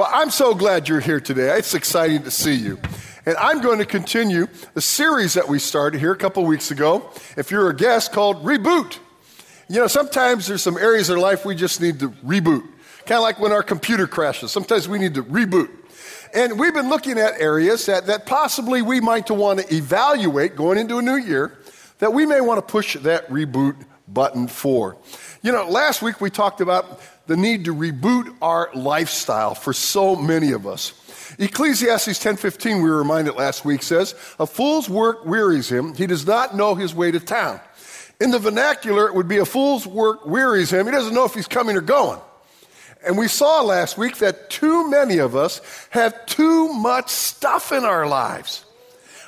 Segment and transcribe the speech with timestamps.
[0.00, 1.58] Well, I'm so glad you're here today.
[1.58, 2.78] It's exciting to see you.
[3.26, 7.10] And I'm going to continue the series that we started here a couple weeks ago.
[7.36, 8.96] If you're a guest, called Reboot.
[9.68, 12.62] You know, sometimes there's some areas of life we just need to reboot.
[13.04, 14.50] Kind of like when our computer crashes.
[14.52, 15.68] Sometimes we need to reboot.
[16.32, 20.78] And we've been looking at areas that, that possibly we might want to evaluate going
[20.78, 21.58] into a new year
[21.98, 23.76] that we may want to push that reboot
[24.12, 24.96] button for.
[25.42, 30.16] You know, last week we talked about the need to reboot our lifestyle for so
[30.16, 30.92] many of us.
[31.38, 36.26] Ecclesiastes 10:15 we were reminded last week says, "A fool's work wearies him; he does
[36.26, 37.60] not know his way to town."
[38.20, 41.34] In the vernacular it would be a fool's work wearies him; he doesn't know if
[41.34, 42.20] he's coming or going.
[43.06, 47.84] And we saw last week that too many of us have too much stuff in
[47.84, 48.64] our lives.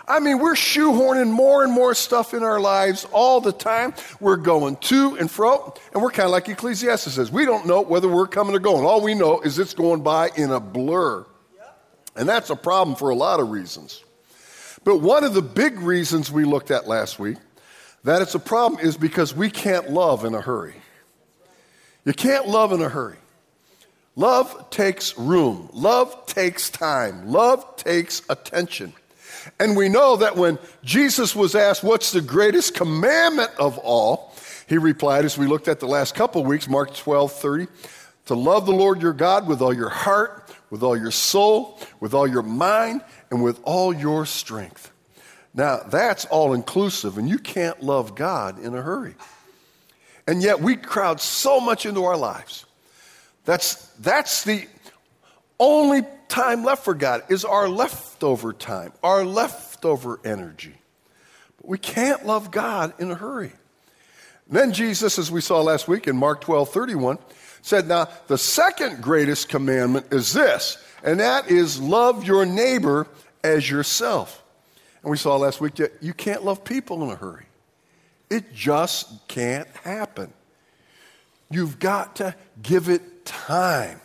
[0.06, 3.95] I mean, we're shoehorning more and more stuff in our lives all the time.
[4.20, 7.30] We're going to and fro, and we're kind of like Ecclesiastes says.
[7.30, 8.84] We don't know whether we're coming or going.
[8.84, 11.25] All we know is it's going by in a blur.
[12.16, 14.05] And that's a problem for a lot of reasons.
[14.84, 17.39] But one of the big reasons we looked at last week
[18.05, 20.75] that it's a problem is because we can't love in a hurry.
[22.05, 23.17] You can't love in a hurry.
[24.17, 25.70] Love takes room.
[25.73, 27.28] Love takes time.
[27.28, 28.92] Love takes attention.
[29.59, 34.35] And we know that when Jesus was asked, What's the greatest commandment of all?
[34.69, 37.67] He replied, as we looked at the last couple weeks, Mark 12 30,
[38.27, 42.15] to love the Lord your God with all your heart, with all your soul, with
[42.15, 44.91] all your mind, and with all your strength.
[45.55, 49.15] Now, that's all inclusive, and you can't love God in a hurry.
[50.27, 52.65] And yet, we crowd so much into our lives.
[53.45, 54.67] That's, that's the
[55.62, 60.74] only time left for God is our leftover time, our leftover energy.
[61.56, 63.52] But we can't love God in a hurry.
[64.48, 67.18] And then Jesus, as we saw last week in Mark 12 31,
[67.62, 73.06] said, Now, the second greatest commandment is this, and that is love your neighbor
[73.44, 74.42] as yourself.
[75.02, 77.46] And we saw last week that you can't love people in a hurry.
[78.30, 80.33] It just can't happen.
[81.51, 84.01] You've got to give it time.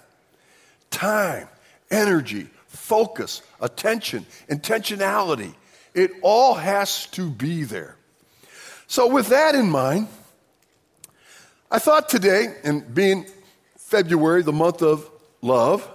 [0.97, 1.47] Time
[1.91, 5.53] energy, focus, attention, intentionality.
[5.94, 7.97] It all has to be there.
[8.88, 10.08] So, with that in mind,
[11.69, 13.28] I thought today, and being
[13.78, 15.08] February, the month of
[15.44, 15.88] love,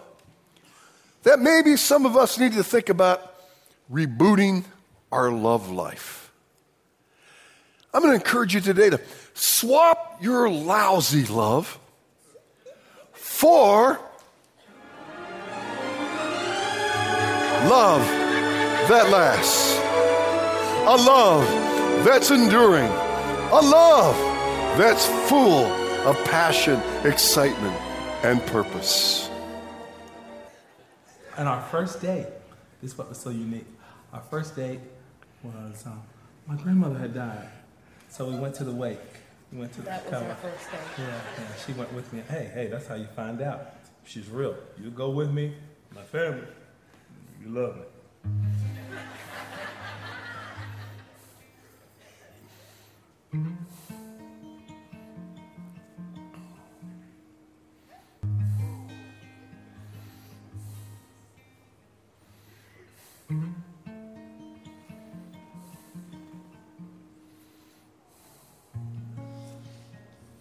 [1.25, 3.35] that maybe some of us need to think about
[3.93, 4.63] rebooting
[5.11, 6.31] our love life.
[7.93, 9.01] I'm going to encourage you today to
[9.35, 11.77] swap your lousy love
[13.13, 13.99] for
[17.69, 18.03] love
[18.89, 19.79] that lasts,
[20.87, 21.45] a love
[22.05, 24.17] that's enduring, a love
[24.77, 25.67] that's full
[26.07, 27.77] of passion, excitement,
[28.25, 29.31] and purpose.
[31.37, 32.27] And our first date,
[32.81, 33.67] this is what was so unique.
[34.13, 34.81] Our first date
[35.43, 36.03] was um,
[36.47, 37.49] my grandmother had died,
[38.09, 38.99] so we went to the wake.
[39.53, 40.81] We went to that the was our first date.
[40.99, 41.07] Yeah,
[41.39, 42.23] yeah, she went with me.
[42.29, 43.75] Hey, hey, that's how you find out.
[44.05, 44.57] She's real.
[44.83, 45.55] You go with me,
[45.95, 46.47] my family.
[47.43, 47.83] You love me.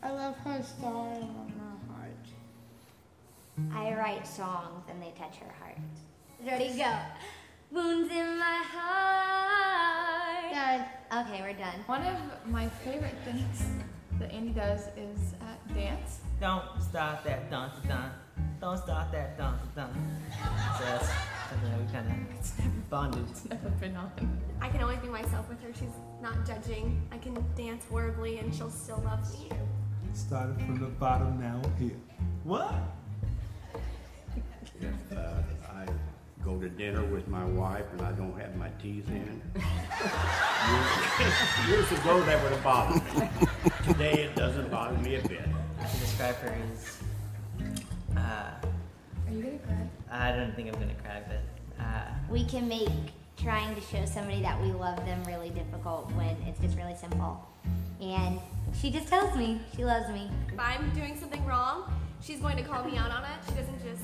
[0.04, 2.28] I love her star on my heart.
[3.74, 5.78] I write songs and they touch her heart.
[6.46, 6.92] Ready, go.
[7.72, 10.52] Wounds in my heart.
[10.52, 11.76] Dad, Okay, we're done.
[11.86, 13.64] One of my favorite things
[14.18, 16.22] that Andy does is at dance.
[16.40, 18.12] Don't stop that dun dun.
[18.60, 19.94] Don't start that dun dun.
[20.80, 21.10] So that's
[21.50, 23.26] something that we kind of bonded.
[23.30, 24.12] It's never been on.
[24.62, 25.72] I can always be myself with her.
[25.74, 27.08] She's not judging.
[27.12, 29.52] I can dance horribly and she'll still love me.
[30.14, 31.98] Started from the bottom, now we're here.
[32.46, 32.74] What?
[35.16, 35.44] Uh,
[36.52, 39.42] If I go to dinner with my wife and I don't have my teeth in,
[40.70, 43.30] years, years ago that would have bothered me.
[43.88, 45.46] Today it doesn't bother me a bit.
[45.46, 46.98] To describe her is,
[48.18, 49.90] uh, Are you gonna cry?
[50.12, 52.90] I don't think I'm gonna cry, but uh, We can make
[53.38, 57.48] trying to show somebody that we love them really difficult when it's just really simple.
[58.02, 58.40] And
[58.80, 60.30] she just tells me she loves me.
[60.52, 63.40] If I'm doing something wrong, she's going to call me out on it.
[63.48, 64.04] She doesn't just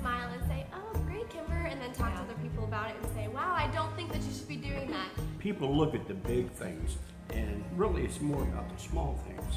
[0.00, 1.03] smile and say, oh, great,
[1.34, 4.12] Kimber, and then talk to other people about it and say, wow, I don't think
[4.12, 5.08] that you should be doing that.
[5.38, 6.96] People look at the big things,
[7.30, 9.54] and really it's more about the small things.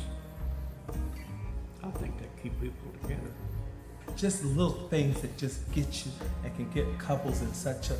[1.83, 3.31] I think that keep people together.
[4.17, 6.11] just little things that just get you
[6.43, 7.97] and can get couples in such a,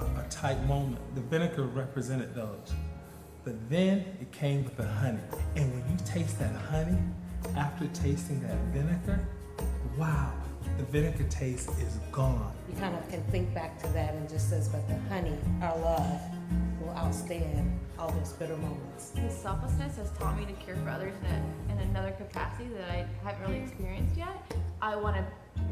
[0.00, 0.98] a, a tight moment.
[1.14, 2.72] The vinegar represented those.
[3.44, 5.18] But then it came with the honey.
[5.56, 6.98] And when you taste that honey,
[7.56, 9.26] after tasting that vinegar,
[9.96, 10.32] wow,
[10.78, 12.52] the vinegar taste is gone.
[12.72, 15.76] You kind of can think back to that and just says, but the honey, our
[15.78, 16.20] love,
[16.80, 19.12] will outstand all those bitter moments.
[19.16, 22.88] His selflessness has taught me to care for others in, a, in another capacity that
[22.90, 24.52] I haven't really experienced yet.
[24.80, 25.24] I want to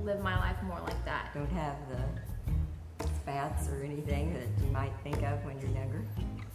[0.03, 1.31] live my life more like that.
[1.35, 6.03] Don't have the spats or anything that you might think of when you're younger.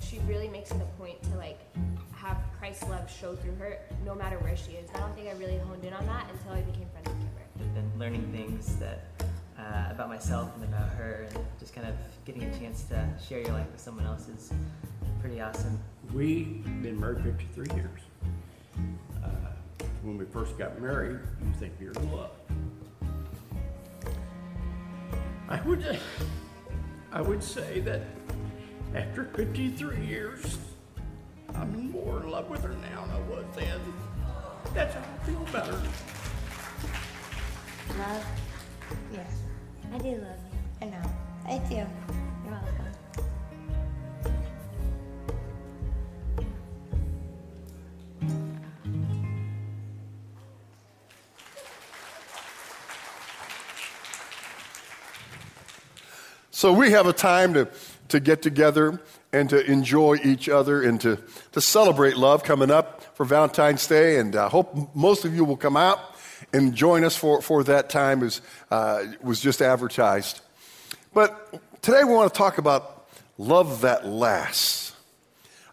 [0.02, 1.60] She really makes it a point to like
[2.14, 4.90] have Christ's love show through her, no matter where she is.
[4.94, 7.31] I don't think I really honed in on that until I became friends with Kimber.
[7.62, 9.06] I've been learning things that
[9.58, 11.94] uh, about myself and about her, and just kind of
[12.26, 14.52] getting a chance to share your life with someone else is
[15.20, 15.80] pretty awesome.
[16.12, 18.00] We've been married 53 years.
[19.24, 19.28] Uh,
[20.02, 22.32] when we first got married, you think you're in love.
[25.48, 26.00] I would,
[27.12, 28.02] I would say that
[28.96, 30.58] after 53 years,
[31.54, 33.80] I'm more in love with her now than I was then.
[34.74, 35.82] That's how I feel about better.
[38.00, 38.26] Love?
[39.14, 39.28] Yes,
[39.94, 40.60] I do love you.
[40.82, 41.02] I know.
[41.46, 41.76] I do.
[41.76, 41.88] You're
[42.50, 42.86] welcome.
[56.52, 57.68] So we have a time to,
[58.08, 59.02] to get together
[59.34, 61.18] and to enjoy each other and to,
[61.52, 64.18] to celebrate love coming up for Valentine's Day.
[64.18, 66.11] And I hope most of you will come out
[66.54, 70.42] and join us for, for that time as uh, was just advertised.
[71.14, 73.08] But today we want to talk about
[73.38, 74.94] love that lasts.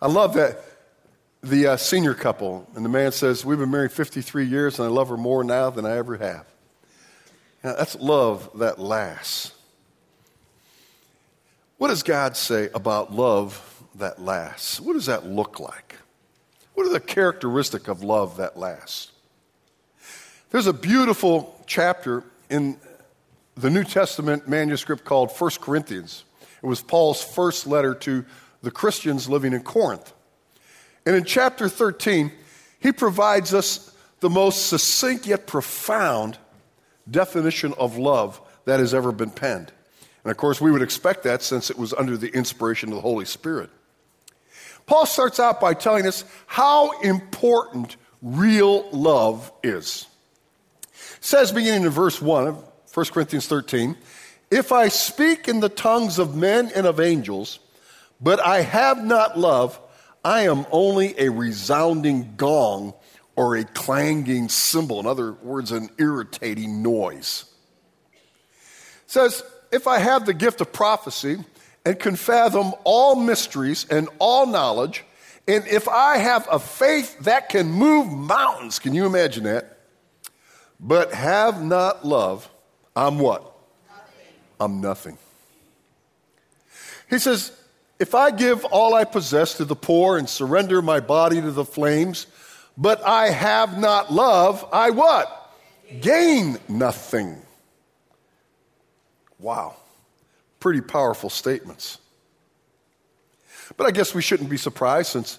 [0.01, 0.61] I love that
[1.43, 4.91] the uh, senior couple, and the man says, We've been married 53 years and I
[4.91, 6.47] love her more now than I ever have.
[7.63, 9.53] Now, that's love that lasts.
[11.79, 14.81] What does God say about love that lasts?
[14.81, 15.97] What does that look like?
[16.75, 19.13] What are the characteristics of love that lasts?
[20.51, 22.79] There's a beautiful chapter in
[23.55, 26.25] the New Testament manuscript called 1 Corinthians.
[26.63, 28.25] It was Paul's first letter to
[28.63, 30.11] the Christians living in Corinth.
[31.05, 32.33] And in chapter 13,
[32.81, 36.39] he provides us the most succinct yet profound
[37.11, 39.71] definition of love that has ever been penned.
[40.25, 43.03] And of course, we would expect that since it was under the inspiration of the
[43.03, 43.69] Holy Spirit.
[44.87, 50.07] Paul starts out by telling us how important real love is.
[51.21, 53.97] Says, beginning in verse 1 of 1 Corinthians 13,
[54.51, 57.59] If I speak in the tongues of men and of angels,
[58.21, 59.79] but I have not love,
[60.25, 62.95] I am only a resounding gong
[63.37, 65.01] or a clanging cymbal.
[65.01, 67.45] In other words, an irritating noise.
[68.13, 71.39] It says, if I have the gift of prophecy
[71.85, 75.05] and can fathom all mysteries and all knowledge,
[75.47, 79.78] and if I have a faith that can move mountains, can you imagine that?
[80.81, 82.49] But have not love,
[82.95, 83.43] I'm what?
[83.89, 84.35] Nothing.
[84.61, 85.19] I'm nothing.
[87.11, 87.53] He says,
[87.99, 91.65] if I give all I possess to the poor and surrender my body to the
[91.65, 92.27] flames,
[92.77, 95.53] but I have not love, I what?
[96.01, 97.37] Gain nothing.
[99.41, 99.77] Wow.
[100.61, 101.99] Pretty powerful statements.
[103.77, 105.39] But I guess we shouldn't be surprised since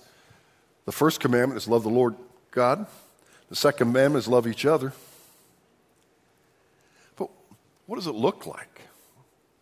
[0.86, 2.16] the first commandment is love the Lord
[2.52, 2.86] God,
[3.50, 4.92] the second commandment is love each other.
[7.90, 8.82] What does it look like?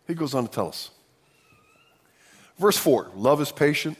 [0.06, 0.90] He goes on to tell us.
[2.58, 3.96] Verse 4 Love is patient,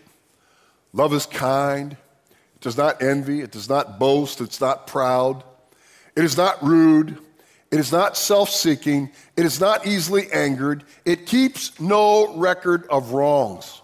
[0.93, 5.45] love is kind, it does not envy, it does not boast, it's not proud,
[6.15, 7.17] it is not rude.
[7.71, 9.11] It is not self seeking.
[9.37, 10.85] It is not easily angered.
[11.05, 13.83] It keeps no record of wrongs.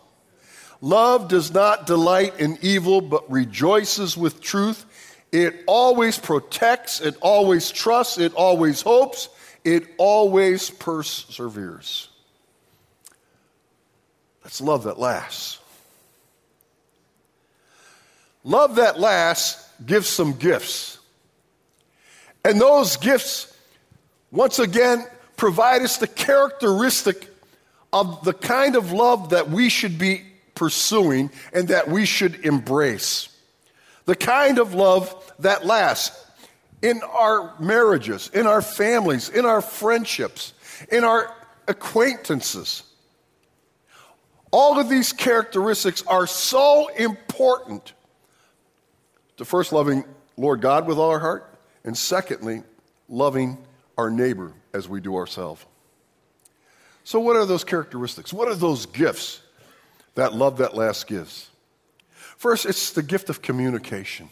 [0.80, 4.86] Love does not delight in evil, but rejoices with truth.
[5.32, 7.02] It always protects.
[7.02, 8.16] It always trusts.
[8.16, 9.28] It always hopes.
[9.64, 12.09] It always perseveres.
[14.42, 15.59] That's love that lasts.
[18.44, 20.99] Love that lasts gives some gifts.
[22.44, 23.56] And those gifts
[24.30, 25.06] once again
[25.37, 27.30] provide us the characteristic
[27.92, 30.23] of the kind of love that we should be
[30.54, 33.28] pursuing and that we should embrace.
[34.04, 36.24] The kind of love that lasts
[36.85, 40.53] in our marriages, in our families, in our friendships,
[40.93, 41.35] in our
[41.67, 42.83] acquaintances.
[44.50, 47.95] All of these characteristics are so important
[49.38, 50.05] to first loving
[50.37, 52.62] Lord God with all our heart, and secondly,
[53.09, 53.57] loving
[53.97, 55.64] our neighbor as we do ourselves.
[57.03, 58.31] So, what are those characteristics?
[58.31, 59.41] What are those gifts
[60.17, 61.49] that love that last gives?
[62.37, 64.29] First, it's the gift of communication.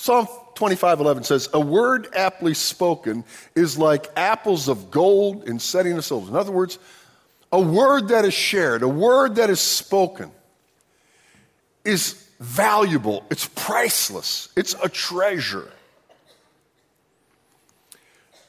[0.00, 3.22] Psalm 25:11 says, "A word aptly spoken
[3.54, 6.78] is like apples of gold in setting of silver." In other words,
[7.52, 10.32] a word that is shared, a word that is spoken,
[11.84, 13.26] is valuable.
[13.30, 14.48] It's priceless.
[14.56, 15.70] It's a treasure.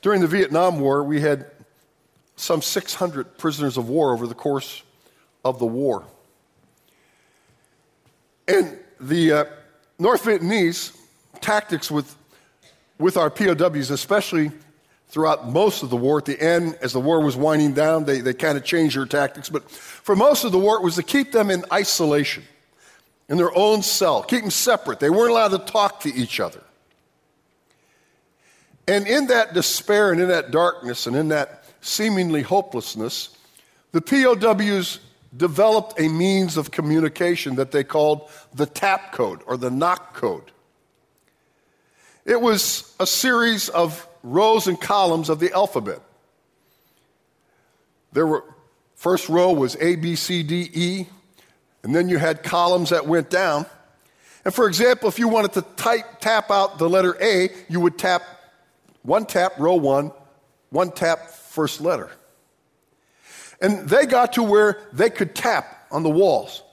[0.01, 1.51] During the Vietnam War, we had
[2.37, 4.83] some 600 prisoners of war over the course
[5.43, 6.05] of the war.
[8.47, 9.45] And the uh,
[9.99, 10.95] North Vietnamese
[11.41, 12.15] tactics with,
[12.97, 14.51] with our POWs, especially
[15.09, 18.21] throughout most of the war, at the end, as the war was winding down, they,
[18.21, 19.49] they kind of changed their tactics.
[19.49, 22.43] But for most of the war, it was to keep them in isolation,
[23.27, 24.99] in their own cell, keep them separate.
[24.99, 26.63] They weren't allowed to talk to each other.
[28.87, 33.35] And in that despair and in that darkness and in that seemingly hopelessness,
[33.91, 34.99] the POWs
[35.35, 40.51] developed a means of communication that they called the tap code or the knock code.
[42.25, 46.01] It was a series of rows and columns of the alphabet.
[48.13, 48.43] There were
[48.95, 51.07] first row was A B C D E
[51.83, 53.65] and then you had columns that went down.
[54.45, 57.97] And for example, if you wanted to type, tap out the letter A, you would
[57.97, 58.23] tap
[59.03, 60.11] one tap, row one,
[60.69, 62.11] one tap, first letter.
[63.61, 66.63] And they got to where they could tap on the walls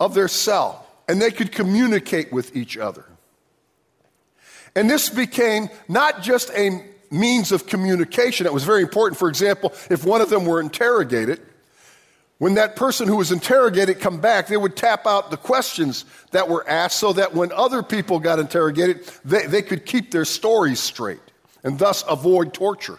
[0.00, 3.04] of their cell and they could communicate with each other.
[4.74, 9.18] And this became not just a means of communication it was very important.
[9.18, 11.40] For example, if one of them were interrogated,
[12.38, 16.48] when that person who was interrogated come back, they would tap out the questions that
[16.48, 20.78] were asked so that when other people got interrogated, they, they could keep their stories
[20.78, 21.20] straight
[21.64, 22.98] and thus avoid torture.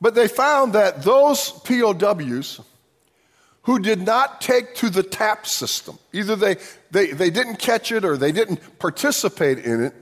[0.00, 2.60] But they found that those POWs
[3.62, 6.56] who did not take to the tap system, either they,
[6.90, 9.94] they, they didn't catch it or they didn't participate in it,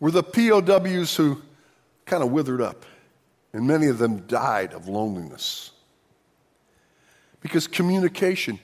[0.00, 1.40] were the POWs who
[2.06, 2.84] kind of withered up.
[3.52, 5.70] And many of them died of loneliness.
[7.40, 8.58] Because communication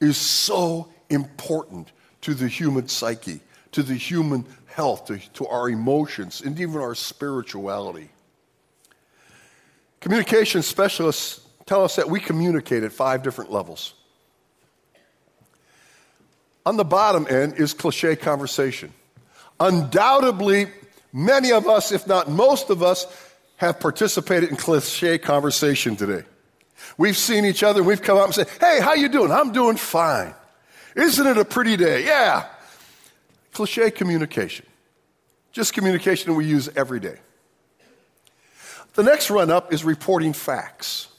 [0.00, 1.92] is so important
[2.22, 3.40] to the human psyche,
[3.72, 8.10] to the human health, to, to our emotions, and even our spirituality.
[10.00, 13.94] Communication specialists tell us that we communicate at five different levels.
[16.66, 18.92] On the bottom end is cliche conversation.
[19.60, 20.66] Undoubtedly,
[21.12, 23.06] many of us, if not most of us,
[23.58, 26.24] have participated in cliche conversation today.
[26.98, 29.30] We've seen each other and we've come up and said, Hey, how you doing?
[29.30, 30.34] I'm doing fine.
[30.96, 32.04] Isn't it a pretty day?
[32.04, 32.46] Yeah.
[33.52, 34.66] Cliche communication.
[35.52, 37.18] Just communication we use every day.
[38.94, 41.09] The next run up is reporting facts.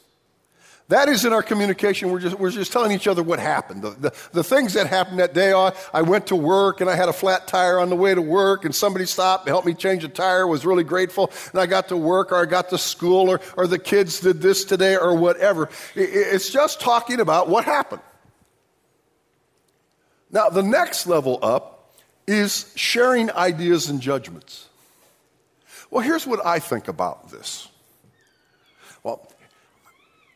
[0.92, 2.12] That is in our communication.
[2.12, 3.82] We're just, we're just telling each other what happened.
[3.82, 5.54] The, the, the things that happened that day.
[5.54, 8.22] I, I went to work and I had a flat tire on the way to
[8.22, 11.32] work and somebody stopped and helped me change the tire, was really grateful.
[11.52, 14.42] And I got to work or I got to school or, or the kids did
[14.42, 15.70] this today or whatever.
[15.96, 18.02] It, it's just talking about what happened.
[20.30, 21.96] Now, the next level up
[22.28, 24.68] is sharing ideas and judgments.
[25.90, 27.70] Well, here's what I think about this.
[29.04, 29.31] Well,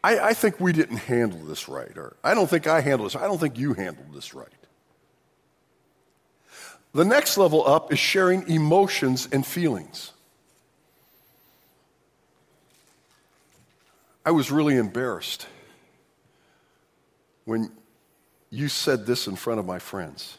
[0.05, 3.15] I, I think we didn't handle this right, or I don't think I handled this.
[3.15, 4.47] I don't think you handled this right.
[6.93, 10.11] The next level up is sharing emotions and feelings.
[14.23, 15.47] I was really embarrassed
[17.45, 17.71] when
[18.51, 20.37] you said this in front of my friends.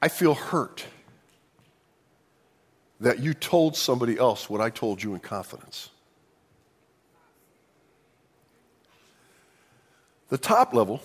[0.00, 0.84] I feel hurt
[3.04, 5.90] that you told somebody else what I told you in confidence.
[10.30, 11.02] The top level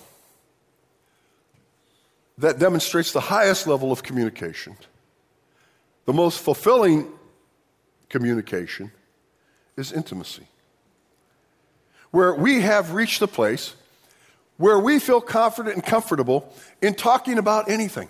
[2.37, 4.77] that demonstrates the highest level of communication,
[6.05, 7.05] the most fulfilling
[8.07, 8.93] communication,
[9.75, 10.47] is intimacy.
[12.11, 13.75] Where we have reached a place
[14.55, 18.09] where we feel confident and comfortable in talking about anything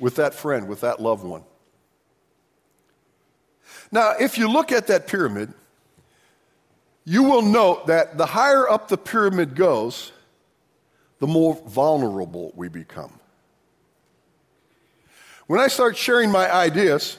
[0.00, 1.44] with that friend, with that loved one.
[3.90, 5.52] Now, if you look at that pyramid,
[7.04, 10.12] you will note that the higher up the pyramid goes,
[11.20, 13.18] the more vulnerable we become.
[15.46, 17.18] When I start sharing my ideas,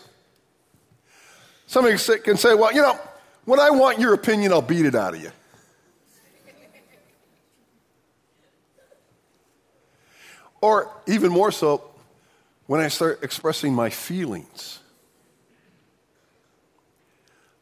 [1.66, 3.00] somebody can say, Well, you know,
[3.46, 5.32] when I want your opinion, I'll beat it out of you.
[10.62, 11.84] Or even more so,
[12.68, 14.80] when I start expressing my feelings,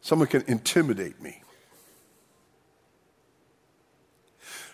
[0.08, 1.42] someone can intimidate me.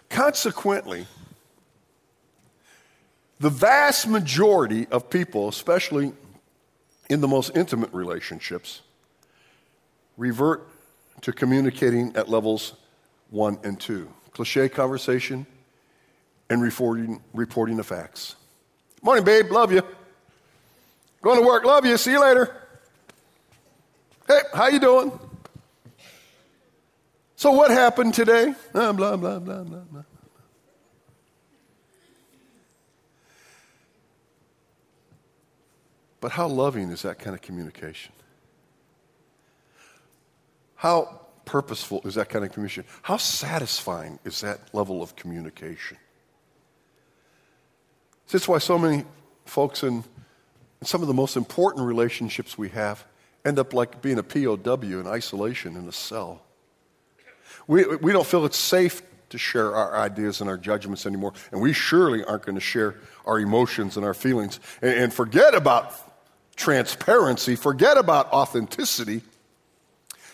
[0.08, 1.08] Consequently,
[3.40, 6.14] the vast majority of people, especially
[7.10, 8.84] in the most intimate relationships,
[10.18, 10.70] revert
[11.22, 12.74] to communicating at levels
[13.32, 15.48] one and two cliche conversation
[16.52, 18.36] and reporting, reporting the facts.
[19.02, 19.50] Morning, babe.
[19.50, 19.82] Love you.
[21.24, 21.64] Going to work.
[21.66, 21.98] Love you.
[21.98, 22.63] See you later.
[24.28, 25.12] Hey, how you doing?
[27.36, 28.54] So what happened today?
[28.74, 30.04] Uh, blah, blah, blah, blah, blah.
[36.22, 38.14] But how loving is that kind of communication?
[40.76, 42.86] How purposeful is that kind of communication?
[43.02, 45.98] How satisfying is that level of communication?
[48.32, 49.04] That's why so many
[49.46, 50.06] folks in,
[50.80, 53.04] in some of the most important relationships we have
[53.46, 56.42] end up like being a POW in isolation in a cell.
[57.68, 61.62] We, we don't feel it's safe to share our ideas and our judgments anymore, and
[61.62, 62.96] we surely aren't going to share
[63.26, 64.60] our emotions and our feelings.
[64.82, 65.94] And, and forget about
[66.56, 69.22] transparency, forget about authenticity.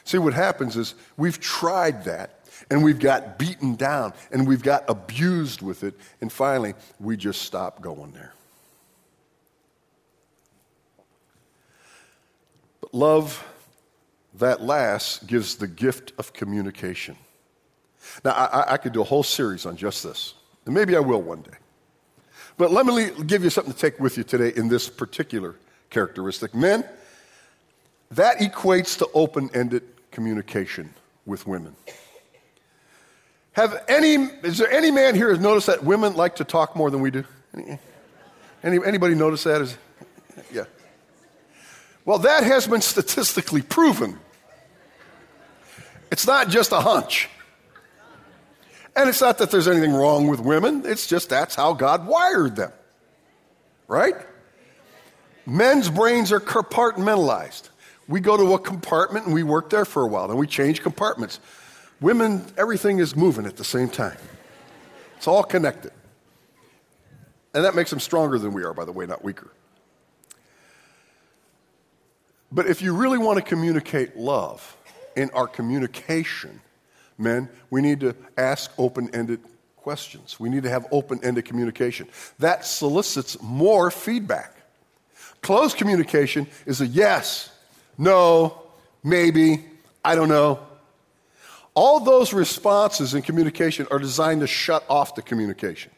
[0.04, 2.39] See, what happens is we've tried that
[2.70, 7.44] and we've got beaten down and we've got abused with it, and finally we just
[7.44, 8.34] stop going there.
[12.91, 13.46] Love
[14.36, 17.15] that lasts gives the gift of communication.
[18.24, 20.34] Now, I, I, could do a whole series on just this,
[20.65, 21.58] and maybe I will one day.
[22.58, 25.55] But let me give you something to take with you today in this particular
[25.89, 26.53] characteristic.
[26.55, 26.84] Men,
[28.12, 30.93] that equates to open ended communication
[31.25, 31.75] with women.
[33.53, 36.89] Have any, is there any man here who's noticed that women like to talk more
[36.89, 37.24] than we do?
[37.53, 37.79] Any,
[38.63, 39.62] any, anybody notice that?
[39.62, 39.77] Is,
[40.51, 40.65] yeah.
[42.10, 44.17] Well, that has been statistically proven.
[46.12, 47.30] It's not just a hunch.
[48.95, 52.56] And it's not that there's anything wrong with women, it's just that's how God wired
[52.56, 52.72] them.
[53.88, 54.15] Right?
[55.45, 57.69] Men's brains are compartmentalized.
[58.08, 60.82] We go to a compartment and we work there for a while, then we change
[60.82, 61.39] compartments.
[62.02, 64.17] Women, everything is moving at the same time.
[65.17, 65.91] It's all connected.
[67.54, 69.52] And that makes them stronger than we are, by the way, not weaker.
[72.51, 74.75] But if you really want to communicate love
[75.15, 76.62] in our communication,
[77.17, 79.41] men, we need to ask open ended
[79.77, 80.39] questions.
[80.39, 82.07] We need to have open ended communication.
[82.39, 84.55] That solicits more feedback.
[85.41, 87.51] Closed communication is a yes,
[87.97, 88.62] no,
[89.03, 89.63] maybe,
[90.03, 90.59] I don't know.
[91.73, 95.91] All those responses in communication are designed to shut off the communication.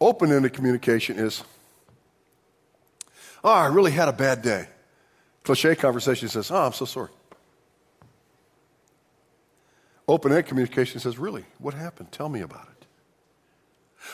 [0.00, 1.42] Open ended communication is,
[3.44, 4.66] oh, I really had a bad day.
[5.42, 7.10] Cliche conversation says, oh, I'm so sorry.
[10.06, 12.10] Open ended communication says, really, what happened?
[12.10, 12.86] Tell me about it.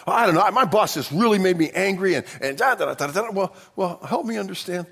[0.06, 0.50] I don't know.
[0.50, 3.98] My boss just really made me angry and, and da, da, da, da, Well, well,
[4.06, 4.86] help me understand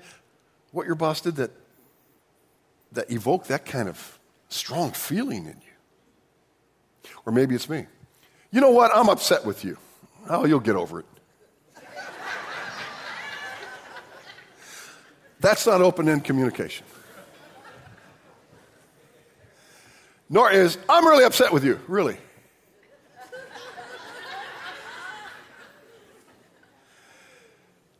[0.71, 1.51] what your boss did that,
[2.93, 4.19] that evoked that kind of
[4.49, 7.11] strong feeling in you.
[7.25, 7.85] Or maybe it's me.
[8.51, 8.91] You know what?
[8.95, 9.77] I'm upset with you.
[10.29, 11.05] Oh, you'll get over it.
[15.45, 16.87] That's not open end communication.
[20.27, 21.79] Nor is, I'm really upset with you.
[21.87, 22.17] Really?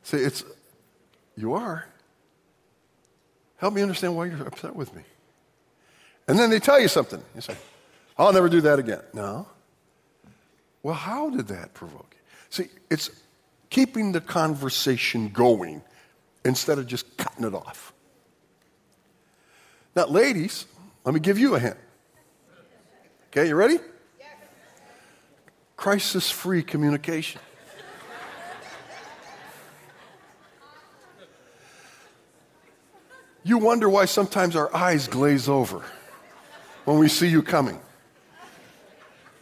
[0.02, 0.44] See, it's,
[1.38, 1.86] you are.
[3.58, 5.04] Help me understand why you're upset with me.
[6.28, 7.22] And then they tell you something.
[7.36, 7.56] You say,
[8.18, 9.02] I'll never do that again.
[9.14, 9.46] No.
[10.82, 12.20] Well, how did that provoke you?
[12.50, 13.12] See, it's
[13.70, 15.84] keeping the conversation going
[16.46, 17.92] instead of just cutting it off.
[19.96, 20.68] Now, ladies,
[21.04, 21.78] let me give you a hint.
[23.28, 23.80] Okay, you ready?
[25.76, 27.42] Crisis free communication.
[33.44, 35.84] You wonder why sometimes our eyes glaze over
[36.86, 37.80] when we see you coming.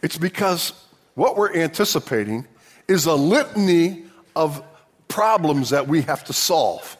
[0.02, 0.72] It's because
[1.14, 2.46] what we're anticipating
[2.86, 4.04] is a litany
[4.36, 4.62] of
[5.14, 6.96] problems that we have to solve.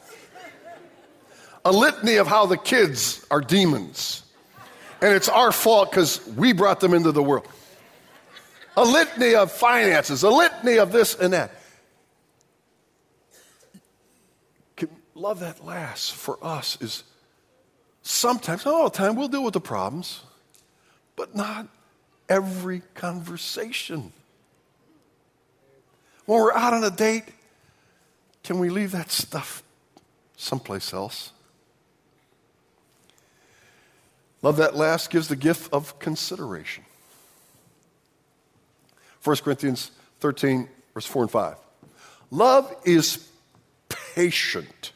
[1.65, 4.23] A litany of how the kids are demons.
[5.01, 7.45] And it's our fault because we brought them into the world.
[8.77, 11.51] A litany of finances, a litany of this and that.
[15.17, 17.03] love that lasts for us is
[18.01, 20.21] sometimes, not all the time, we'll deal with the problems,
[21.15, 21.67] but not
[22.27, 24.11] every conversation.
[26.25, 27.23] When we're out on a date,
[28.45, 29.63] can we leave that stuff
[30.37, 31.31] someplace else?
[34.43, 36.85] Love that last gives the gift of consideration.
[39.23, 41.55] 1 Corinthians 13, verse 4 and 5.
[42.29, 43.27] Love is
[44.13, 44.91] patient.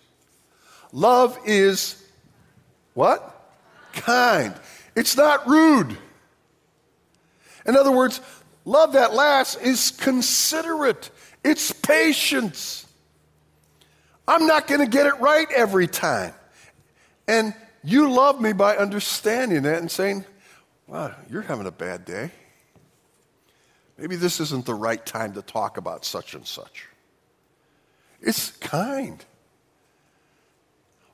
[0.91, 2.03] Love is
[2.93, 3.51] what?
[3.93, 4.53] Kind.
[4.95, 5.97] It's not rude.
[7.65, 8.21] In other words,
[8.65, 11.09] love that lasts is considerate,
[11.43, 12.85] it's patience.
[14.29, 16.33] I'm not going to get it right every time.
[17.27, 20.23] And you love me by understanding that and saying,
[20.85, 22.29] wow, you're having a bad day.
[23.97, 26.85] Maybe this isn't the right time to talk about such and such.
[28.21, 29.25] It's kind.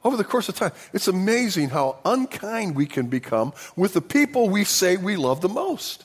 [0.04, 4.49] Over the course of time, it's amazing how unkind we can become with the people
[4.49, 6.04] we say we love the most.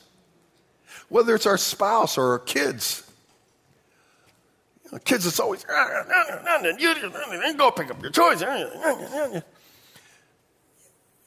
[1.09, 3.10] Whether it's our spouse or our kids.
[4.99, 8.41] Kids, it's always, ah, ah, ah, you go pick up your toys.
[8.41, 9.41] And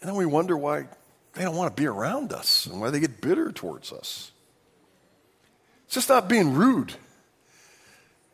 [0.00, 0.86] then we wonder why
[1.32, 4.32] they don't want to be around us and why they get bitter towards us.
[5.86, 6.92] It's just not being rude.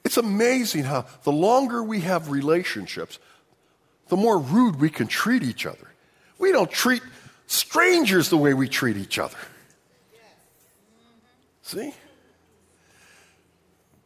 [0.05, 3.21] It's amazing how the longer we have relationships,
[4.09, 5.93] the more rude we can treat each other.
[6.39, 7.03] We don't treat
[7.47, 9.39] strangers the way we treat each other.
[11.63, 11.95] See?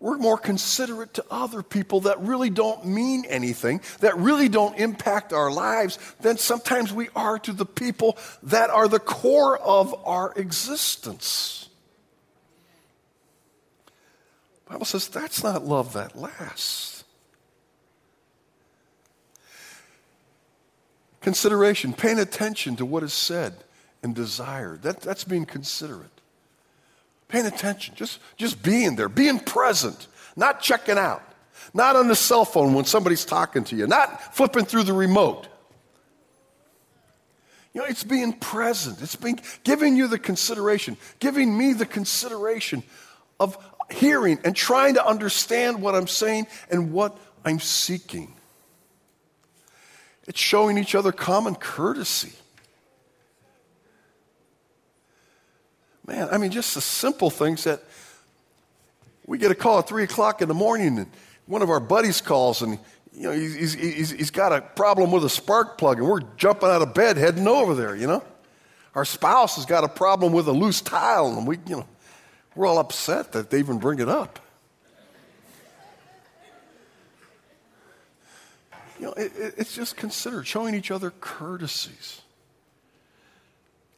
[0.04, 5.32] We're more considerate to other people that really don't mean anything, that really don't impact
[5.32, 10.34] our lives, than sometimes we are to the people that are the core of our
[10.36, 11.70] existence.
[14.68, 17.04] Bible says that's not love that lasts.
[21.22, 23.54] Consideration, paying attention to what is said
[24.02, 24.82] and desired.
[24.82, 26.13] That, that's being considerate.
[27.28, 30.06] Paying attention, just, just being there, being present,
[30.36, 31.22] not checking out,
[31.72, 35.48] not on the cell phone when somebody's talking to you, not flipping through the remote.
[37.72, 39.02] You know, it's being present.
[39.02, 42.84] It's being giving you the consideration, giving me the consideration
[43.40, 43.58] of,
[43.90, 48.34] hearing and trying to understand what I'm saying and what I'm seeking.
[50.26, 52.32] It's showing each other common courtesy.
[56.06, 57.82] Man, I mean, just the simple things that
[59.26, 61.10] we get a call at 3 o'clock in the morning, and
[61.46, 62.78] one of our buddies calls, and
[63.12, 66.68] you know, he's, he's, he's got a problem with a spark plug, and we're jumping
[66.68, 68.22] out of bed heading over there, you know?
[68.94, 71.86] Our spouse has got a problem with a loose tile, and we, you know,
[72.54, 74.40] we're all upset that they even bring it up.
[78.98, 82.20] You know, it, it, it's just considered showing each other courtesies.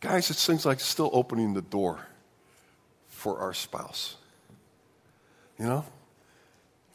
[0.01, 2.07] Guys, it seems like still opening the door
[3.09, 4.17] for our spouse.
[5.59, 5.85] You know?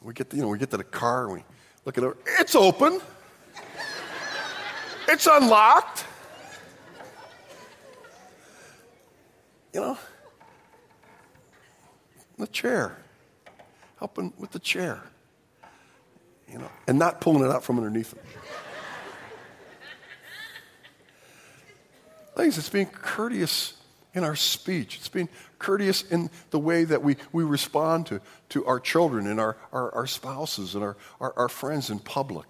[0.00, 1.44] We get, the, you know, we get to the car and we
[1.84, 2.16] look at it.
[2.38, 3.00] It's open.
[5.08, 6.06] it's unlocked.
[9.72, 9.98] You know?
[12.42, 12.96] the chair,
[13.98, 15.00] helping with the chair,
[16.50, 18.24] you know, and not pulling it out from underneath them.
[22.42, 23.74] Ladies, it's being courteous
[24.14, 24.96] in our speech.
[24.96, 25.28] It's being
[25.60, 29.94] courteous in the way that we, we respond to, to our children and our, our,
[29.94, 32.48] our spouses and our, our, our friends in public.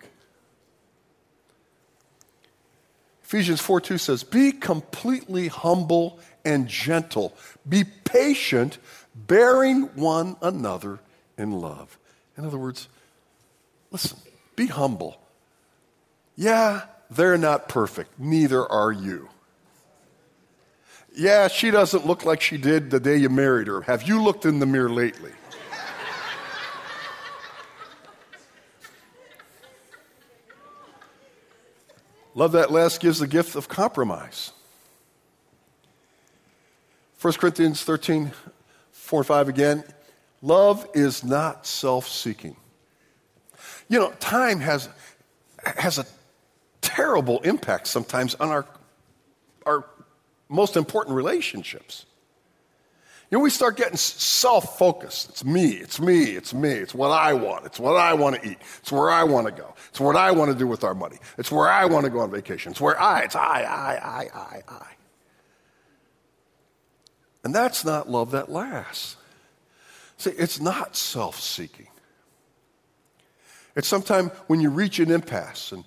[3.23, 7.37] Ephesians 4 2 says, Be completely humble and gentle.
[7.69, 8.79] Be patient,
[9.15, 11.01] bearing one another
[11.37, 11.99] in love.
[12.39, 12.89] In other words,
[13.91, 14.17] listen,
[14.57, 15.21] be humble.
[16.35, 18.19] Yeah, they're not perfect.
[18.19, 19.29] Neither are you.
[21.15, 23.83] Yeah, she doesn't look like she did the day you married her.
[23.83, 25.33] Have you looked in the mirror lately?
[32.35, 34.53] Love that last gives the gift of compromise.
[37.21, 38.33] 1 Corinthians 13,
[38.91, 39.85] 4 and 5 again.
[40.41, 42.57] Love is not self seeking.
[43.89, 44.89] You know, time has,
[45.65, 46.07] has a
[46.81, 48.67] terrible impact sometimes on our,
[49.67, 49.85] our
[50.53, 52.07] most important relationships.
[53.31, 55.31] You know, we start getting self focused.
[55.31, 56.69] It's me, it's me, it's me.
[56.69, 57.65] It's what I want.
[57.65, 58.59] It's what I want to eat.
[58.81, 59.75] It's where I want to go.
[59.89, 61.17] It's what I want to do with our money.
[61.39, 62.73] It's where I want to go on vacation.
[62.73, 64.87] It's where I, it's I, I, I, I, I.
[67.43, 69.17] And that's not love that lasts.
[70.19, 71.89] See, it's not self seeking.
[73.75, 75.85] It's sometimes when you reach an impasse and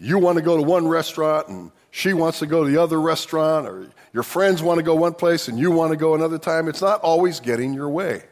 [0.00, 2.98] you want to go to one restaurant and she wants to go to the other
[2.98, 6.38] restaurant, or your friends want to go one place and you want to go another
[6.38, 6.66] time.
[6.66, 8.22] It's not always getting your way.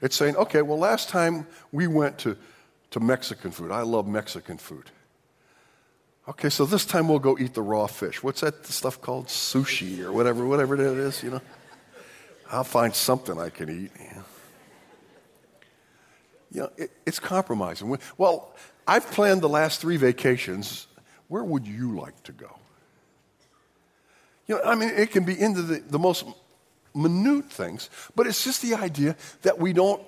[0.00, 2.38] It's saying, okay, well, last time we went to,
[2.92, 3.70] to Mexican food.
[3.70, 4.90] I love Mexican food.
[6.28, 8.22] Okay, so this time we'll go eat the raw fish.
[8.22, 9.26] What's that stuff called?
[9.26, 11.42] Sushi or whatever, whatever it is, you know?
[12.50, 13.90] I'll find something I can eat.
[16.52, 17.94] You know, it, it's compromising.
[18.16, 18.54] Well,
[18.86, 20.86] I've planned the last three vacations.
[21.28, 22.56] Where would you like to go?
[24.50, 26.24] You know, I mean, it can be into the, the most
[26.92, 30.02] minute things, but it's just the idea that we don't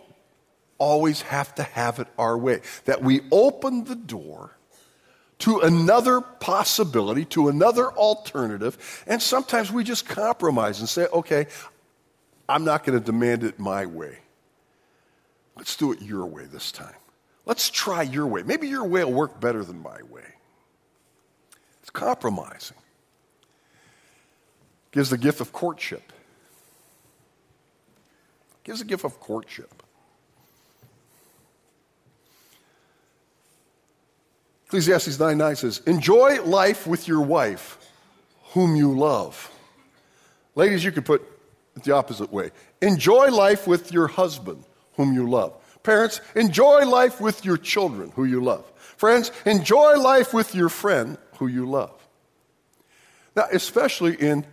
[0.78, 4.50] always have to have it our way, that we open the door
[5.38, 11.46] to another possibility, to another alternative, and sometimes we just compromise and say, okay,
[12.48, 14.18] I'm not going to demand it my way.
[15.56, 16.96] Let's do it your way this time.
[17.46, 18.42] Let's try your way.
[18.42, 20.26] Maybe your way will work better than my way.
[21.80, 22.78] It's compromising.
[24.92, 26.12] Gives the gift of courtship.
[28.62, 29.82] Gives the gift of courtship.
[34.66, 37.78] Ecclesiastes 9 9 says, Enjoy life with your wife,
[38.52, 39.50] whom you love.
[40.54, 41.22] Ladies, you could put
[41.76, 42.50] it the opposite way.
[42.80, 45.54] Enjoy life with your husband, whom you love.
[45.82, 48.70] Parents, enjoy life with your children, who you love.
[48.96, 51.92] Friends, enjoy life with your friend, who you love.
[53.34, 54.46] Now, especially in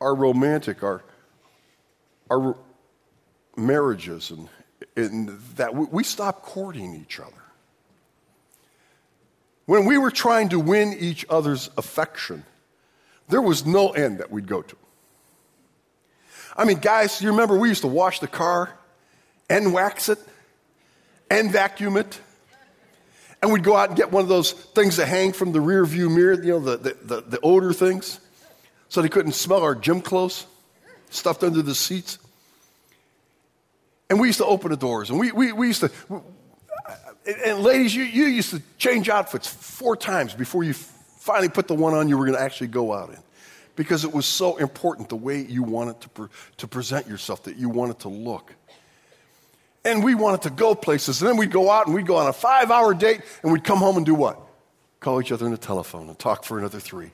[0.00, 1.02] our romantic, our,
[2.30, 2.56] our
[3.56, 4.48] marriages, and,
[4.96, 7.32] and that we, stop courting each other.
[9.66, 12.44] When we were trying to win each other's affection,
[13.28, 14.76] there was no end that we'd go to.
[16.56, 18.70] I mean, guys, you remember we used to wash the car
[19.48, 20.18] and wax it
[21.30, 22.20] and vacuum it?
[23.42, 25.84] And we'd go out and get one of those things that hang from the rear
[25.84, 28.20] view mirror, you know, the, the, the, the odor things,
[28.88, 30.46] so they couldn't smell our gym clothes
[31.14, 32.18] stuffed under the seats.
[34.10, 35.90] And we used to open the doors, and we, we, we used to,
[37.46, 41.74] and ladies, you, you used to change outfits four times before you finally put the
[41.74, 43.18] one on you were going to actually go out in
[43.76, 47.56] because it was so important the way you wanted to, pre- to present yourself, that
[47.56, 48.54] you wanted to look.
[49.84, 52.26] And we wanted to go places, and then we'd go out and we'd go on
[52.26, 54.38] a five hour date, and we'd come home and do what?
[55.00, 57.10] Call each other on the telephone and talk for another 3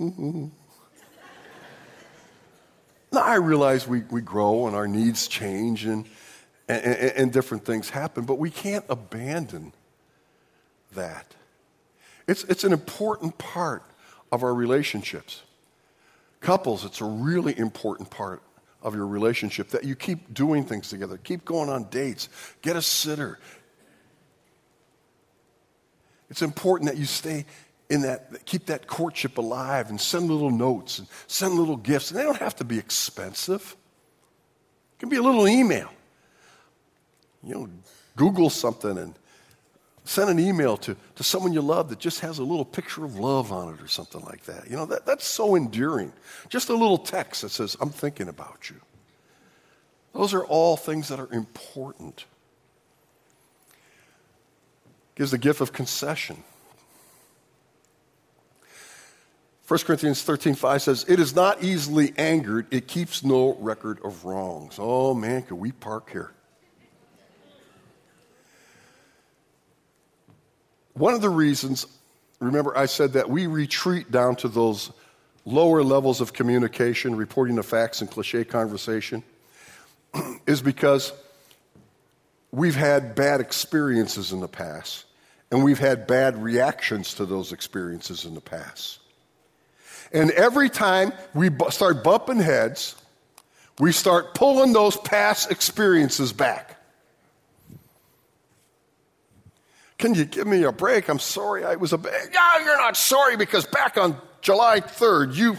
[0.00, 0.46] mm-hmm.
[3.12, 6.04] Now, I realize we, we grow and our needs change and,
[6.68, 9.72] and, and, and different things happen, but we can't abandon
[10.94, 11.34] that.
[12.26, 13.84] It's, it's an important part
[14.32, 15.42] of our relationships.
[16.40, 18.42] Couples, it's a really important part
[18.82, 22.28] of your relationship that you keep doing things together, keep going on dates,
[22.62, 23.38] get a sitter.
[26.30, 27.46] It's important that you stay
[27.94, 32.10] in that, keep that courtship alive and send little notes and send little gifts.
[32.10, 33.76] And they don't have to be expensive,
[34.94, 35.90] it can be a little email.
[37.42, 37.68] You know,
[38.16, 39.14] Google something and
[40.06, 43.18] Send an email to, to someone you love that just has a little picture of
[43.18, 44.68] love on it or something like that.
[44.68, 46.12] You know, that, that's so endearing.
[46.50, 48.76] Just a little text that says, I'm thinking about you.
[50.12, 52.26] Those are all things that are important.
[55.14, 56.44] Gives the gift of concession.
[59.66, 64.24] 1 Corinthians 13, 5 says, It is not easily angered, it keeps no record of
[64.24, 64.76] wrongs.
[64.78, 66.32] Oh man, could we park here?
[70.92, 71.86] One of the reasons,
[72.40, 74.92] remember, I said that we retreat down to those
[75.46, 79.22] lower levels of communication, reporting the facts and cliche conversation,
[80.46, 81.12] is because
[82.52, 85.06] we've had bad experiences in the past,
[85.50, 89.00] and we've had bad reactions to those experiences in the past.
[90.14, 92.94] And every time we start bumping heads,
[93.80, 96.76] we start pulling those past experiences back.
[99.98, 101.08] Can you give me a break?
[101.08, 102.28] I'm sorry I was a bad.
[102.32, 105.56] Yeah, you're not sorry because back on July 3rd, you,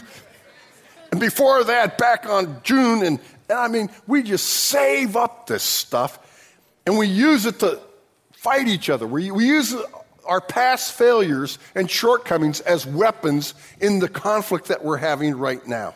[1.10, 3.18] and before that, back on June, and,
[3.50, 6.18] and I mean, we just save up this stuff
[6.86, 7.80] and we use it to
[8.32, 9.06] fight each other.
[9.06, 9.74] We, we use
[10.26, 15.94] our past failures and shortcomings as weapons in the conflict that we're having right now.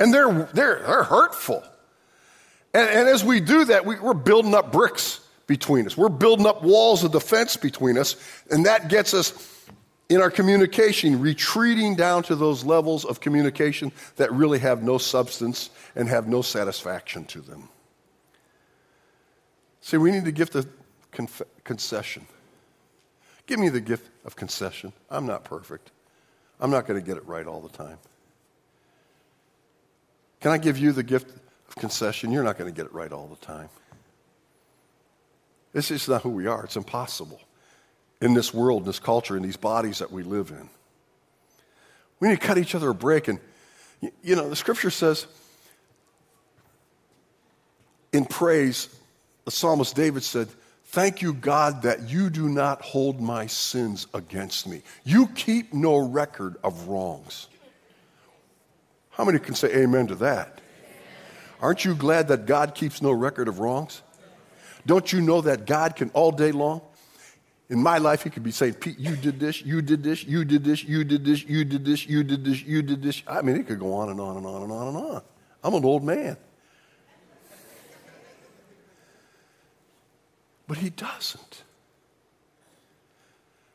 [0.00, 1.62] And they're, they're, they're hurtful.
[2.72, 5.96] And, and as we do that, we, we're building up bricks between us.
[5.96, 8.16] We're building up walls of defense between us,
[8.50, 9.50] and that gets us
[10.08, 15.70] in our communication retreating down to those levels of communication that really have no substance
[15.96, 17.68] and have no satisfaction to them.
[19.80, 20.66] See, we need to give the
[21.64, 22.26] concession.
[23.46, 24.92] Give me the gift of concession.
[25.10, 25.90] I'm not perfect.
[26.60, 27.98] I'm not going to get it right all the time.
[30.40, 31.30] Can I give you the gift
[31.68, 33.68] of concession, you're not going to get it right all the time.
[35.72, 36.64] This is not who we are.
[36.64, 37.40] It's impossible
[38.20, 40.68] in this world, in this culture, in these bodies that we live in.
[42.20, 43.28] We need to cut each other a break.
[43.28, 43.40] And,
[44.22, 45.26] you know, the scripture says
[48.12, 48.88] in praise,
[49.44, 50.48] the psalmist David said,
[50.94, 54.82] Thank you, God, that you do not hold my sins against me.
[55.02, 57.48] You keep no record of wrongs.
[59.10, 60.60] How many can say amen to that?
[61.60, 64.02] Aren't you glad that God keeps no record of wrongs?
[64.86, 66.80] Don't you know that God can all day long?
[67.68, 70.44] In my life, he could be saying, Pete, you did this, you did this, you
[70.44, 73.20] did this, you did this, you did this, you did this, you did this.
[73.26, 75.22] I mean, it could go on and on and on and on and on.
[75.64, 76.36] I'm an old man.
[80.66, 81.62] But he doesn't.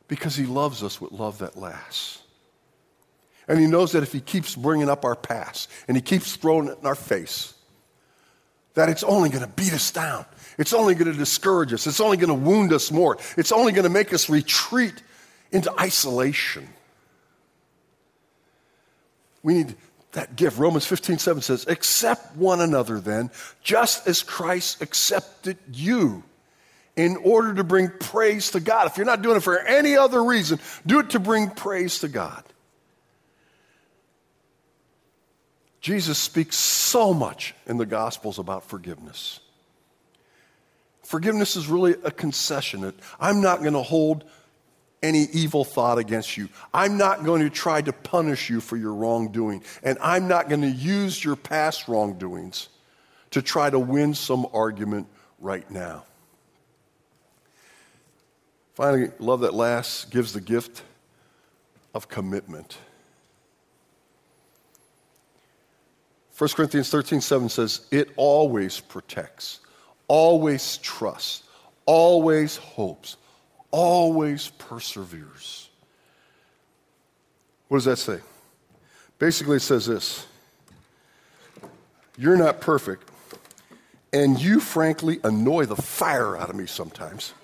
[0.08, 2.20] Because he loves us with love that lasts.
[3.46, 6.68] And he knows that if he keeps bringing up our past and he keeps throwing
[6.68, 7.54] it in our face,
[8.74, 10.24] that it's only going to beat us down.
[10.58, 11.86] It's only going to discourage us.
[11.86, 13.18] It's only going to wound us more.
[13.36, 14.94] It's only going to make us retreat
[15.52, 16.68] into isolation.
[19.42, 19.76] We need
[20.12, 20.58] that gift.
[20.58, 23.30] Romans 15, 7 says, Accept one another then,
[23.62, 26.22] just as Christ accepted you
[26.96, 28.86] in order to bring praise to God.
[28.86, 32.08] If you're not doing it for any other reason, do it to bring praise to
[32.08, 32.44] God.
[35.80, 39.40] Jesus speaks so much in the Gospels about forgiveness.
[41.02, 42.92] Forgiveness is really a concession.
[43.18, 44.24] I'm not going to hold
[45.02, 46.48] any evil thought against you.
[46.74, 49.62] I'm not going to try to punish you for your wrongdoing.
[49.82, 52.68] And I'm not going to use your past wrongdoings
[53.30, 55.06] to try to win some argument
[55.38, 56.04] right now.
[58.80, 60.84] Finally, love that last gives the gift
[61.92, 62.78] of commitment.
[66.38, 69.60] 1 Corinthians 13 7 says, It always protects,
[70.08, 71.42] always trusts,
[71.84, 73.18] always hopes,
[73.70, 75.68] always perseveres.
[77.68, 78.20] What does that say?
[79.18, 80.26] Basically, it says this
[82.16, 83.10] You're not perfect,
[84.14, 87.34] and you frankly annoy the fire out of me sometimes.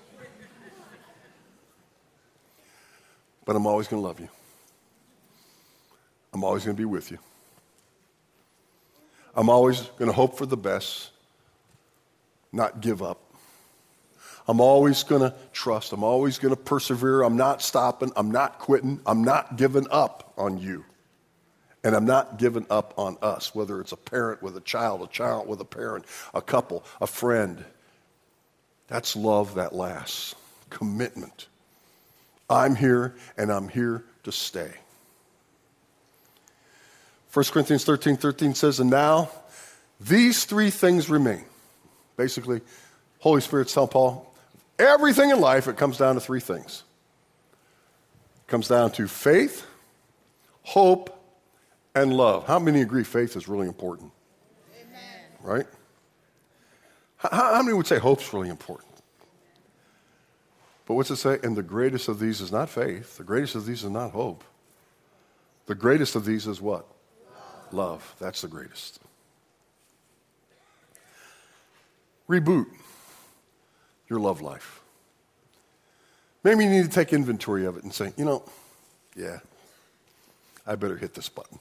[3.47, 4.27] But I'm always going to love you.
[6.33, 7.17] I'm always going to be with you.
[9.33, 11.11] I'm always going to hope for the best,
[12.51, 13.21] not give up.
[14.49, 15.93] I'm always going to trust.
[15.93, 17.21] I'm always going to persevere.
[17.21, 18.11] I'm not stopping.
[18.17, 18.99] I'm not quitting.
[19.05, 20.83] I'm not giving up on you.
[21.85, 25.07] And I'm not giving up on us, whether it's a parent with a child, a
[25.07, 27.63] child with a parent, a couple, a friend.
[28.87, 30.35] That's love that lasts,
[30.69, 31.47] commitment.
[32.49, 34.71] I'm here and I'm here to stay.
[37.33, 39.29] 1 Corinthians 13 13 says, And now
[39.99, 41.43] these three things remain.
[42.15, 42.61] Basically,
[43.19, 44.33] Holy Spirit's telling Paul,
[44.79, 46.83] everything in life, it comes down to three things.
[48.47, 49.65] It comes down to faith,
[50.63, 51.13] hope,
[51.93, 52.47] and love.
[52.47, 54.11] How many agree faith is really important?
[54.79, 54.97] Amen.
[55.41, 55.65] Right?
[57.17, 58.86] How, how many would say hope's really important?
[60.87, 61.37] But what's it say?
[61.43, 63.17] And the greatest of these is not faith.
[63.17, 64.43] The greatest of these is not hope.
[65.65, 66.87] The greatest of these is what?
[67.71, 67.73] Love.
[67.73, 68.15] Love.
[68.19, 68.99] That's the greatest.
[72.29, 72.67] Reboot
[74.09, 74.81] your love life.
[76.43, 78.43] Maybe you need to take inventory of it and say, you know,
[79.13, 79.39] yeah,
[80.65, 81.59] I better hit this button.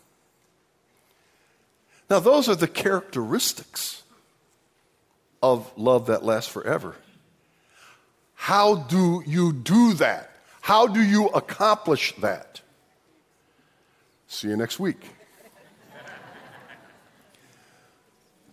[2.08, 4.04] Now, those are the characteristics
[5.42, 6.94] of love that lasts forever.
[8.36, 10.30] How do you do that?
[10.60, 12.60] How do you accomplish that?
[14.28, 15.00] See you next week.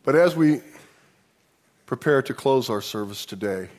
[0.04, 0.62] but as we
[1.86, 3.70] prepare to close our service today,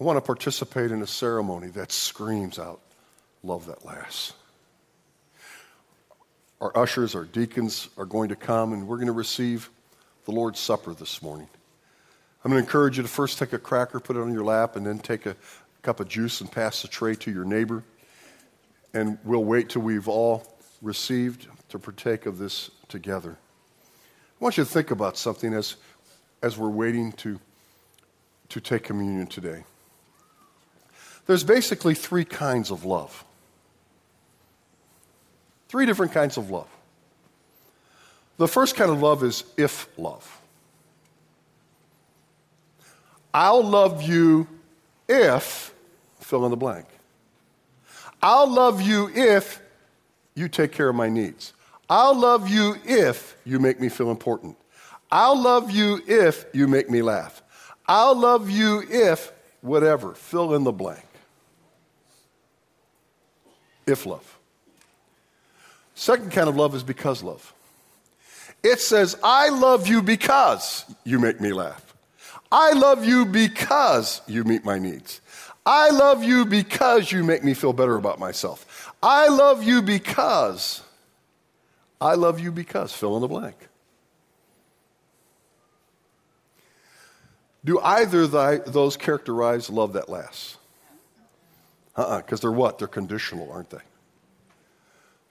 [0.00, 2.80] I want to participate in a ceremony that screams out
[3.42, 4.32] love that lasts.
[6.60, 9.70] Our ushers, our deacons are going to come and we're going to receive
[10.24, 11.48] the Lord's Supper this morning.
[12.44, 14.76] I'm going to encourage you to first take a cracker, put it on your lap,
[14.76, 15.36] and then take a
[15.82, 17.82] cup of juice and pass the tray to your neighbor.
[18.94, 20.46] And we'll wait till we've all
[20.80, 23.36] received to partake of this together.
[23.90, 25.76] I want you to think about something as,
[26.42, 27.40] as we're waiting to,
[28.50, 29.64] to take communion today.
[31.26, 33.24] There's basically three kinds of love.
[35.68, 36.68] Three different kinds of love.
[38.38, 40.37] The first kind of love is if love.
[43.32, 44.46] I'll love you
[45.08, 45.74] if,
[46.20, 46.86] fill in the blank.
[48.22, 49.60] I'll love you if
[50.34, 51.52] you take care of my needs.
[51.88, 54.56] I'll love you if you make me feel important.
[55.10, 57.42] I'll love you if you make me laugh.
[57.86, 60.14] I'll love you if whatever.
[60.14, 61.04] Fill in the blank.
[63.86, 64.38] If love.
[65.94, 67.54] Second kind of love is because love.
[68.62, 71.87] It says, I love you because you make me laugh.
[72.50, 75.20] I love you because you meet my needs.
[75.66, 78.94] I love you because you make me feel better about myself.
[79.02, 80.82] I love you because.
[82.00, 82.92] I love you because.
[82.92, 83.56] Fill in the blank.
[87.64, 90.56] Do either thy, those characterize love that lasts?
[91.96, 92.78] Uh uh-uh, because they're what?
[92.78, 93.78] They're conditional, aren't they?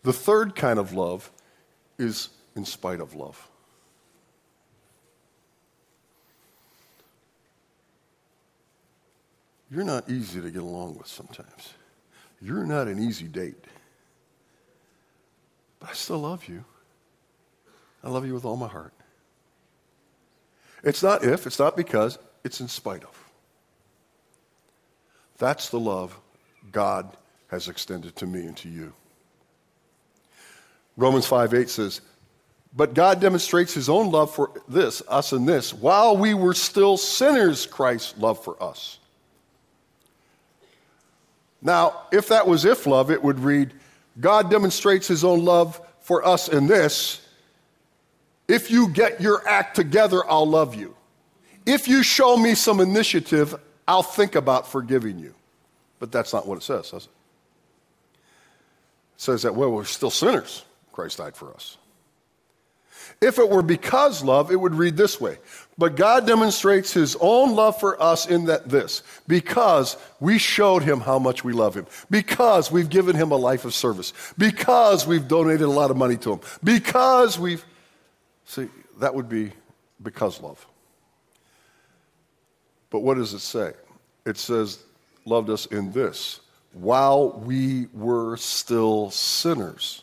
[0.03, 1.31] The third kind of love
[1.97, 3.47] is in spite of love.
[9.69, 11.73] You're not easy to get along with sometimes.
[12.41, 13.65] You're not an easy date.
[15.79, 16.63] But I still love you.
[18.03, 18.93] I love you with all my heart.
[20.83, 23.23] It's not if, it's not because, it's in spite of.
[25.37, 26.17] That's the love
[26.71, 27.15] God
[27.49, 28.93] has extended to me and to you.
[30.95, 32.01] Romans 5 8 says,
[32.75, 36.97] But God demonstrates his own love for this, us and this, while we were still
[36.97, 38.99] sinners, Christ's love for us.
[41.61, 43.73] Now, if that was if love, it would read,
[44.19, 47.21] God demonstrates his own love for us in this.
[48.47, 50.95] If you get your act together, I'll love you.
[51.65, 53.55] If you show me some initiative,
[53.87, 55.33] I'll think about forgiving you.
[55.99, 57.09] But that's not what it says, does it?
[59.15, 60.63] It says that, well, we're still sinners.
[60.93, 61.77] Christ died for us.
[63.19, 65.37] If it were because love, it would read this way.
[65.77, 70.99] But God demonstrates his own love for us in that this, because we showed him
[70.99, 75.27] how much we love him, because we've given him a life of service, because we've
[75.27, 77.63] donated a lot of money to him, because we've.
[78.45, 78.69] See,
[78.99, 79.51] that would be
[80.01, 80.65] because love.
[82.89, 83.73] But what does it say?
[84.25, 84.79] It says,
[85.25, 86.39] loved us in this,
[86.73, 90.01] while we were still sinners.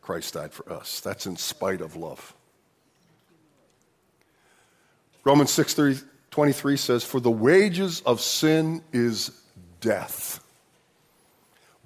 [0.00, 1.00] Christ died for us.
[1.00, 2.34] That's in spite of love.
[5.24, 9.30] Romans 6 23 says, For the wages of sin is
[9.80, 10.40] death.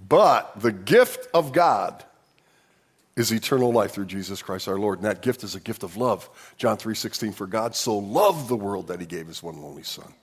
[0.09, 2.05] But the gift of God
[3.17, 4.99] is eternal life through Jesus Christ our Lord.
[4.99, 6.29] And that gift is a gift of love.
[6.59, 9.83] John 3:16 for God so loved the world that he gave his one and only
[9.83, 10.15] son.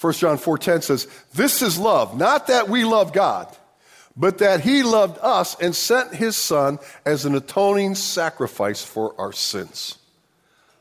[0.00, 3.54] 1 John 4:10 says, "This is love, not that we love God,
[4.16, 9.32] but that he loved us and sent his son as an atoning sacrifice for our
[9.32, 9.98] sins.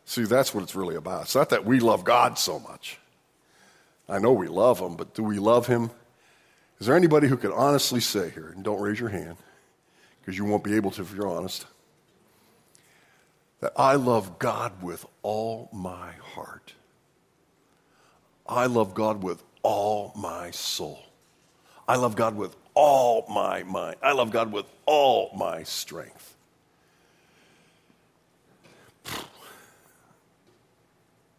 [0.06, 1.24] See, that's what it's really about.
[1.24, 2.99] It's not that we love God so much.
[4.08, 5.89] I know we love him, but do we love him?
[6.80, 9.38] Is there anybody who can honestly say here, and don't raise your hand,
[10.22, 11.66] because you won't be able to if you're honest,
[13.62, 16.74] that I love God with all my heart?
[18.47, 20.99] I love God with all my soul.
[21.88, 23.95] I love God with all my mind.
[24.03, 26.34] I love God with all my strength.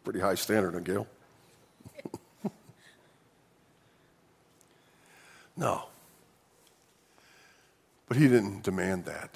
[0.06, 1.06] Pretty high standard, huh, Gail?
[5.56, 5.82] no.
[8.06, 9.30] But he didn't demand that.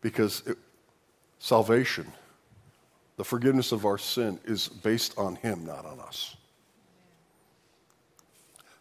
[0.00, 0.58] Because it,
[1.38, 2.08] salvation,
[3.16, 6.34] the forgiveness of our sin, is based on him, not on us.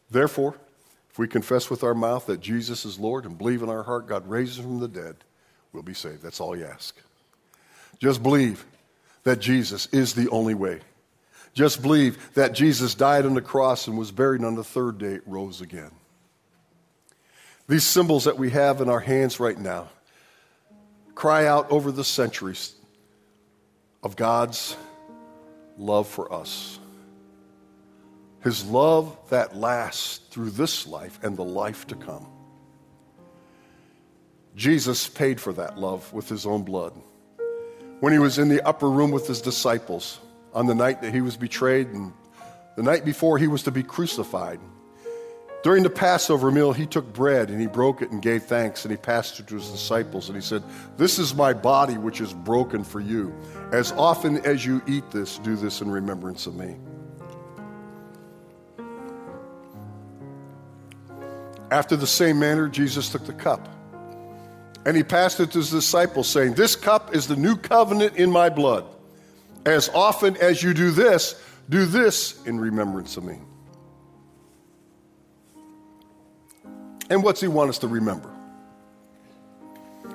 [0.10, 0.56] Therefore,
[1.12, 4.08] if we confess with our mouth that Jesus is Lord and believe in our heart
[4.08, 5.16] God raises him from the dead,
[5.74, 6.24] we'll be saved.
[6.24, 6.98] That's all you ask.
[8.00, 8.66] Just believe
[9.24, 10.80] that Jesus is the only way.
[11.54, 15.20] Just believe that Jesus died on the cross and was buried, on the third day
[15.26, 15.92] rose again.
[17.68, 19.90] These symbols that we have in our hands right now
[21.16, 22.74] cry out over the centuries
[24.02, 24.76] of God's
[25.78, 26.80] love for us.
[28.42, 32.28] His love that lasts through this life and the life to come.
[34.56, 36.94] Jesus paid for that love with his own blood.
[38.04, 40.20] When he was in the upper room with his disciples
[40.54, 42.12] on the night that he was betrayed and
[42.76, 44.60] the night before he was to be crucified,
[45.64, 48.92] during the Passover meal, he took bread and he broke it and gave thanks and
[48.92, 50.64] he passed it to his disciples and he said,
[50.98, 53.34] This is my body which is broken for you.
[53.72, 56.76] As often as you eat this, do this in remembrance of me.
[61.72, 63.70] After the same manner, Jesus took the cup.
[64.86, 68.30] And he passed it to his disciples, saying, This cup is the new covenant in
[68.30, 68.86] my blood.
[69.66, 73.38] As often as you do this, do this in remembrance of me.
[77.10, 78.34] And what's he want us to remember?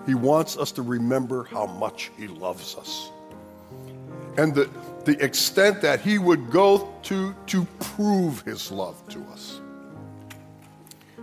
[0.09, 3.11] He wants us to remember how much He loves us.
[4.39, 4.71] And the,
[5.05, 9.61] the extent that He would go to to prove His love to us.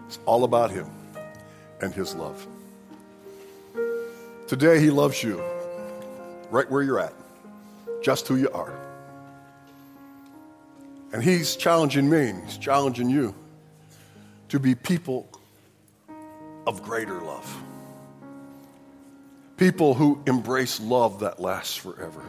[0.06, 0.88] It's all about Him
[1.82, 2.46] and His love.
[4.48, 5.42] Today, He loves you
[6.52, 7.14] right where you're at,
[8.04, 8.80] just who you are.
[11.12, 13.34] And He's challenging me, He's challenging you
[14.50, 15.28] to be people
[16.68, 17.64] of greater love.
[19.58, 22.22] People who embrace love that lasts forever.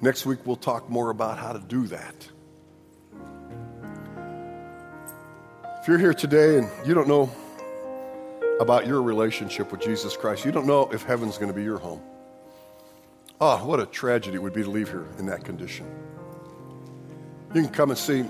[0.00, 2.28] Next week, we'll talk more about how to do that.
[5.80, 7.32] If you're here today and you don't know
[8.62, 11.78] about your relationship with Jesus Christ, you don't know if heaven's going to be your
[11.78, 12.00] home.
[13.40, 15.84] Oh, what a tragedy it would be to leave here in that condition.
[17.54, 18.24] You can come and see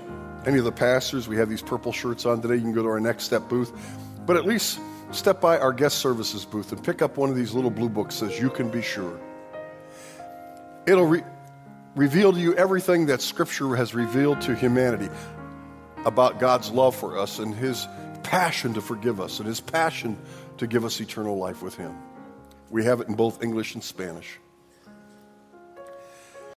[0.45, 1.27] any of the pastors.
[1.27, 2.55] We have these purple shirts on today.
[2.55, 3.71] You can go to our Next Step booth.
[4.25, 4.79] But at least
[5.11, 8.15] step by our guest services booth and pick up one of these little blue books
[8.15, 9.19] says, You Can Be Sure.
[10.87, 11.23] It'll re-
[11.95, 15.09] reveal to you everything that Scripture has revealed to humanity
[16.05, 17.87] about God's love for us and His
[18.23, 20.17] passion to forgive us and His passion
[20.57, 21.95] to give us eternal life with Him.
[22.69, 24.39] We have it in both English and Spanish.